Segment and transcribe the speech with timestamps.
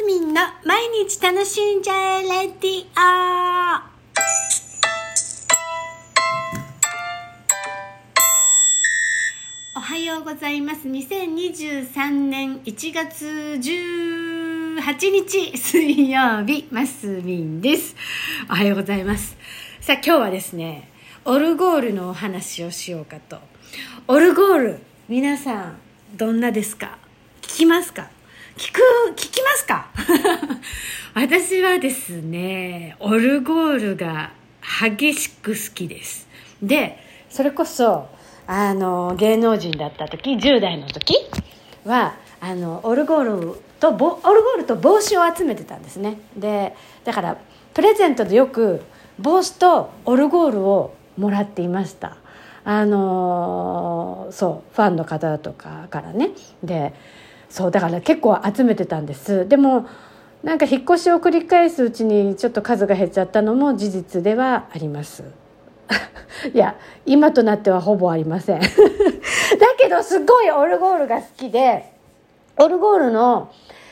[0.00, 3.00] スミンの毎日楽しんじゃえレディオ
[9.76, 10.88] おはようございます。
[10.88, 14.80] 2023年1月18
[15.12, 17.94] 日水曜日マスミンです。
[18.48, 19.36] おはようございます。
[19.82, 20.88] さあ今日はですね
[21.26, 23.38] オルゴールのお話をしようかと。
[24.08, 24.78] オルゴール
[25.10, 25.76] 皆さん
[26.16, 26.96] どんなですか？
[27.42, 28.08] 聞きますか？
[28.56, 28.80] 聞く
[29.16, 29.88] 聞きますか？
[31.14, 34.30] 私はですねオルゴールが
[34.88, 36.28] 激しく好きです。
[36.62, 38.08] でそれこそ
[38.46, 41.14] あの芸能人だった時10代の時
[41.84, 46.20] はあのオルゴールとオルゴールと帽子を集めてたんですね。
[46.36, 46.74] で
[47.04, 47.36] だから
[47.74, 48.82] プレゼントでよく
[49.18, 52.16] 帽子とオルゴールをもらっていました。
[52.62, 56.30] あのそうファンの方とかからね。
[56.62, 56.92] で
[57.50, 59.46] そうだから結構集めてたんです。
[59.48, 59.86] でも
[60.42, 65.24] なんか引っ越しを繰り返すうちにちょっと数が減っちゃったのも事実ではあります。
[66.54, 68.60] いや今となってはほぼありません。
[68.62, 68.66] だ
[69.76, 71.92] けどすごいオルゴールが好きで
[72.56, 73.50] オルゴールの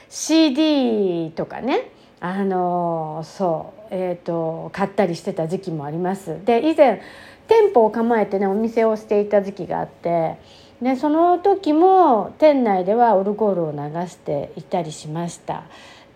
[0.09, 6.39] CD とかねあのそうえっ、ー、と買ったりしてた時期もあります。
[6.45, 7.03] で以前
[7.49, 10.37] 店舗を構えてねお店をしていた時期があって
[10.81, 15.65] でその時も店内ではオルゴールを流していたりしました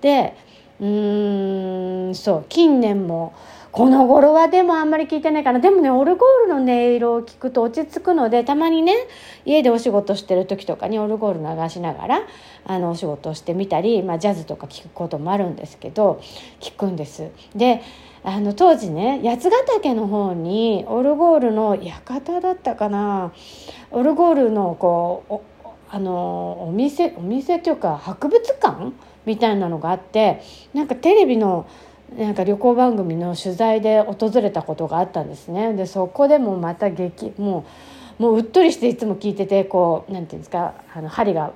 [0.01, 0.37] で
[0.81, 3.35] うーんそう近年も
[3.73, 8.95] この頃はでもあんまり聞いてないかなでもねオルゴールの音色を聞くと落ち着くのでたまにね
[9.47, 12.21] 家でお仕事してる時とかにオルゴール流しながら
[12.67, 16.21] あのお仕事をしてみたり、まあ、ジャズとか聞くこともあるんですけど
[16.61, 17.31] 聞くんです。
[17.57, 17.81] で
[18.25, 23.33] あの当時ね八ヶ岳の方にオルゴールの館だったかな。
[23.91, 28.93] オルゴールのこうあのお店お店というか博物館
[29.27, 30.41] みたいなのがあって
[30.73, 31.67] なんかテレビの
[32.17, 35.73] なんか旅行番組の取材で訪れたことがあったんですね。
[35.75, 37.65] でそこでもまた激も
[38.19, 41.53] うもううっとりしていつも聞いててこうなんていうんですかあの針が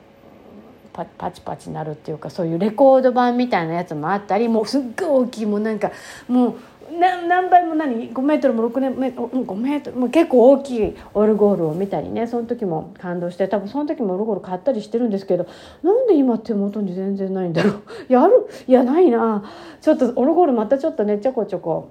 [0.97, 5.91] パパチパチなるっていうかそういうレコード版みたいなやつもあったりもうすっごい大きいもうなんか
[6.27, 6.55] もう
[6.99, 9.97] 何何倍も何？5メートルも6メートル5メートル？
[9.99, 15.47] も結構大きいオルゴールを見たりねその時も感動して多分その時もオルゴール買ったりしてるんですけど
[15.83, 17.83] なんで今手元に全然ないんだろう？
[18.09, 18.49] やる？
[18.69, 19.45] いやないな。
[19.81, 21.89] ちょっとオルゴールまたちょっとねちょこちょこ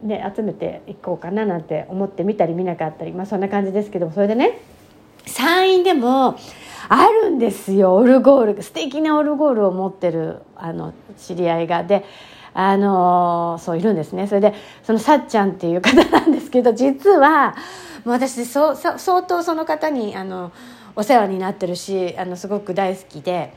[0.00, 4.60] ね集めていこうかななんて思って見たり見なかったりまあそんな感じですけどもそれでね
[5.30, 6.38] 山陰でも
[6.88, 7.94] あるんですよ。
[7.94, 11.84] オルゴール素敵なオルゴールを持ってるあの知り合いが。
[11.84, 12.04] で
[12.52, 14.26] あのそういるんですね。
[14.26, 17.54] それでそのさっちゃんっていう方なんですけど実は
[18.04, 20.50] もう私そう相当その方にあの
[20.96, 23.54] お世話になってるしあのすごく大好きで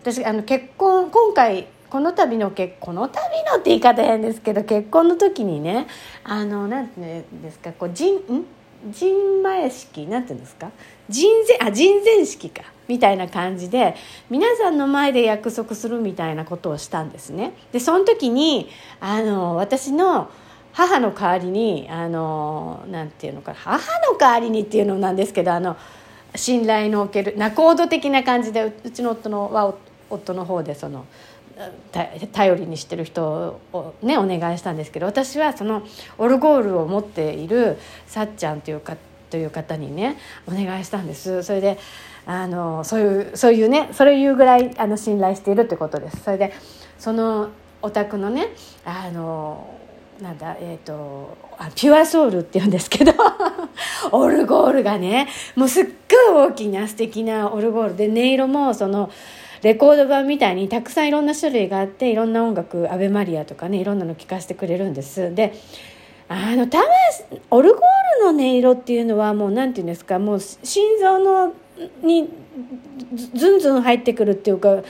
[0.00, 3.20] 私あの結婚今回この度の結この度
[3.50, 5.86] のって言い方変ですけど結婚の時にね
[6.24, 8.46] あのなんていうんですかこう人ん？
[8.88, 10.70] 陣前式なんていうんですか？
[11.08, 13.94] 人前あ人前式かみたいな感じで
[14.30, 17.52] 皆さんの前で約束するみたいなことをしたんですね。
[17.72, 18.68] でその時に
[19.00, 20.30] あの私の
[20.72, 23.76] 母の代わりにあのなんていうのか母
[24.10, 25.76] の代わりにっていうのなんですけどあの
[26.34, 29.74] 信頼のおける仲人的な感じでうちの夫のは
[30.08, 31.04] 夫の方でその
[32.32, 35.82] 頼りにしてる人をねお願いしたんですけど私はその
[36.18, 38.96] オルゴールを持っているさっちゃんというか
[39.30, 40.16] という方にね
[40.46, 41.42] お願いしたんです。
[41.42, 41.78] それで
[42.26, 46.24] あのそういうそういうねそれいうぐらいあの信頼しているってことです。
[46.24, 46.52] それで
[46.98, 47.50] その
[47.82, 48.48] お宅のね
[48.84, 49.78] あの
[50.20, 53.12] なんだえっ、ー、とあピュアソウルって言うんですけど
[54.12, 55.84] オルゴールがねもうすっ
[56.34, 59.10] ごい大きな素敵なオルゴールで音色もその
[59.62, 65.34] レコード版みたいにたくさんいろんな種類があっていろんな音楽アベマリアとかねいろんなの聴かせてくれるんです。
[65.34, 65.52] で
[66.28, 66.84] あのたま
[67.50, 67.80] オルゴー
[68.20, 71.52] ルの音色っていうのはもう何て言うんですかもう心臓の
[72.02, 72.28] に
[73.34, 74.82] ズンズン入ってくるっていうか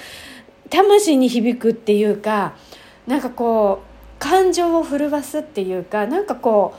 [0.69, 2.55] 魂に響くっていうか
[3.07, 6.75] なんかこう感情を震わすっていうかなんかこ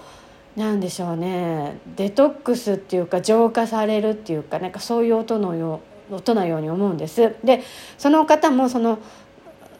[0.55, 7.35] うなんでしょうねデトックスっていうか浄化されるっていうかなんかそういう音のよう音のように思うんです。
[7.43, 7.63] で
[7.97, 8.99] その方もその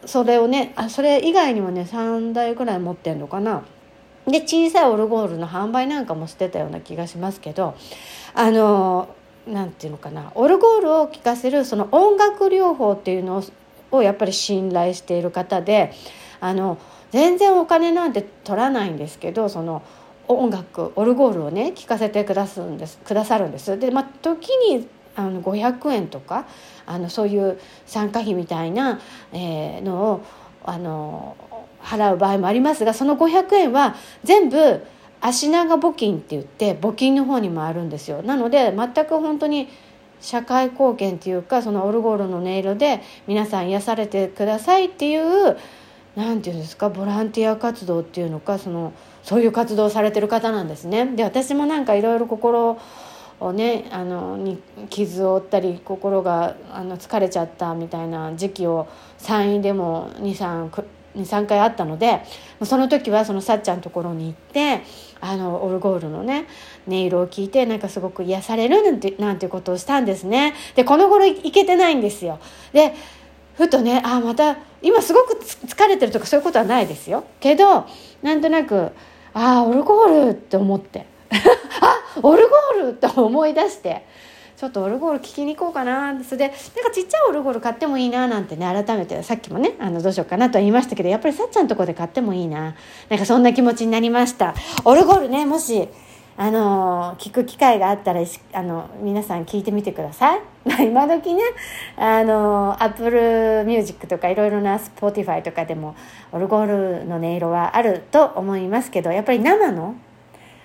[0.04, 3.62] それをねあそれ以外にもね3台ぐらい持ってんのかな。
[4.26, 7.74] で小さいオルゴールの販売なんかもしてたような気がしますけど
[8.34, 9.08] あの
[9.46, 10.32] なんていうのかな。
[10.34, 13.42] オルゴールを聴かせるその音楽療法っていうの
[13.90, 15.92] をやっぱり信頼している方で
[16.40, 16.78] あの
[17.10, 19.82] 全然お金なんて取らないんですけどその
[20.28, 23.78] 音楽オルゴールをね聴かせてくだすんですくださるんです。
[23.78, 26.46] で、まあ、時にあの500円とか
[26.86, 29.00] あのそういう参加費みたいな、
[29.32, 30.24] えー、のを
[30.64, 31.36] あの
[31.82, 34.82] 払う場合もありますがその500円は全部
[35.20, 39.68] 足長募金って言って募金の方にもあるんですよなので全く本当に
[40.20, 45.56] 社会貢献っていうかそのオルゴールの音色で皆さん癒されてくださいっていう
[46.14, 48.92] 何て言うんですかボランティア活動っていうのかその
[49.22, 51.06] そういう活動をされてる方なんですね。
[51.06, 52.78] で私もなんかいろいろ心
[53.42, 62.22] をねあのに傷を負ったり心があの疲れちゃったみたいな時期を産院でも23回あったので
[62.64, 64.82] その時はそのさっちゃんのところに行って
[65.20, 66.46] あのオルゴールのね
[66.86, 70.54] 音色を聞いてなんかすごく癒されるなんてなんてことをしたんですね。
[70.74, 72.38] でこの頃行けてないんですよ。
[72.72, 72.94] で
[73.54, 77.86] ふとねあまた今すごく疲れてるとかそういうことはないですよけど
[78.22, 78.92] なんとなく
[79.34, 81.06] ああオルゴールって思って
[81.80, 84.04] あオルゴールって思い出して。
[84.62, 86.22] ちょっとオルゴール聞きに行こうかな。
[86.22, 92.76] それでなんかちっちゃいオルゴール買ってもいいななんてね改めてさっきもねあのどうしようかなと言いましたけどやっぱりさっちゃんとこで買ってもいいな。
[93.08, 94.54] なんかそんな気持ちになりました。
[94.84, 95.88] オルゴールねもし
[96.36, 98.20] あの聞く機会があったら
[98.52, 100.40] あの皆さん聞いてみてください。
[100.86, 101.42] 今時ね
[101.96, 105.96] あの Apple Music とかいろいろな Spotify とかでも
[106.30, 109.96] オルゴールの音色はあると思いますけどやっぱり生の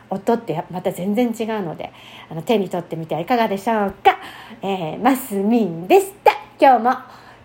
[0.09, 1.91] 音ってまた全然違うので
[2.29, 4.17] あの手に取ってみてはいかがでしょうか。
[4.61, 6.31] えー、マスミンでした。
[6.59, 6.89] 今日も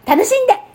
[0.06, 0.71] 楽しんで